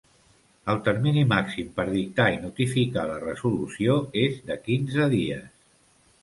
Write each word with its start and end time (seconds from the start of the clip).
El 0.71 0.79
termini 0.85 1.25
màxim 1.33 1.67
per 1.75 1.85
dictar 1.89 2.25
i 2.37 2.39
notificar 2.45 3.05
la 3.11 3.19
resolució 3.27 3.99
és 4.23 4.41
de 4.49 4.59
quinze 4.65 5.11
dies. 5.15 5.47